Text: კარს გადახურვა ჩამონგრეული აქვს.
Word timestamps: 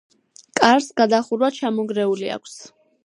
კარს 0.59 0.87
გადახურვა 1.01 1.49
ჩამონგრეული 1.59 2.33
აქვს. 2.39 2.57